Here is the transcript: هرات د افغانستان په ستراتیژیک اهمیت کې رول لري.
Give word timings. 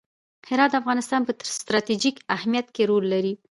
هرات 0.49 0.69
د 0.71 0.75
افغانستان 0.81 1.21
په 1.27 1.33
ستراتیژیک 1.59 2.15
اهمیت 2.35 2.67
کې 2.75 2.83
رول 2.89 3.05
لري. 3.13 3.33